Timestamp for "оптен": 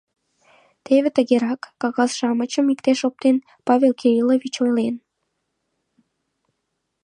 3.07-3.35